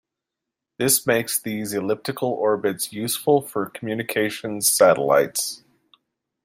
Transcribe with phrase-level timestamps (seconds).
[0.79, 5.63] This makes these elliptical orbits useful for communications satellites.